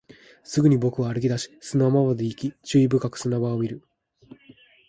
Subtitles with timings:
[0.43, 3.83] すぐに僕は歩き出し、砂場まで行き、注意深く砂場を見る